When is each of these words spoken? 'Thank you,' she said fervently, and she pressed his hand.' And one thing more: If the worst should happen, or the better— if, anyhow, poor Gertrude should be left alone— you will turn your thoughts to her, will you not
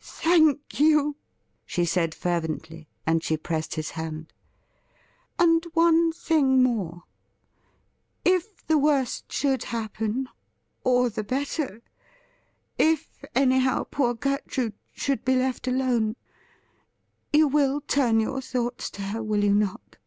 'Thank 0.00 0.80
you,' 0.80 1.14
she 1.64 1.84
said 1.84 2.12
fervently, 2.12 2.88
and 3.06 3.22
she 3.22 3.36
pressed 3.36 3.76
his 3.76 3.90
hand.' 3.90 4.32
And 5.38 5.64
one 5.74 6.10
thing 6.10 6.60
more: 6.60 7.04
If 8.24 8.66
the 8.66 8.78
worst 8.78 9.30
should 9.30 9.62
happen, 9.62 10.28
or 10.82 11.08
the 11.08 11.22
better— 11.22 11.82
if, 12.96 13.24
anyhow, 13.32 13.84
poor 13.88 14.12
Gertrude 14.14 14.74
should 14.92 15.24
be 15.24 15.36
left 15.36 15.68
alone— 15.68 16.16
you 17.32 17.46
will 17.46 17.80
turn 17.80 18.18
your 18.18 18.40
thoughts 18.40 18.90
to 18.90 19.02
her, 19.02 19.22
will 19.22 19.44
you 19.44 19.54
not 19.54 19.98